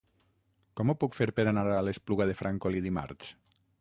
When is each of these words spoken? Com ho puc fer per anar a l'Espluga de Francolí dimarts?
Com 0.79 0.93
ho 0.93 0.95
puc 1.03 1.17
fer 1.17 1.27
per 1.39 1.45
anar 1.51 1.65
a 1.75 1.85
l'Espluga 1.89 2.27
de 2.31 2.37
Francolí 2.41 2.83
dimarts? 2.87 3.31